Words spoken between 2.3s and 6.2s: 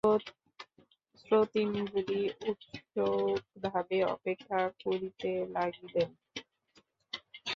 উৎসুকভাবে অপেক্ষা করিতে লাগিলেন।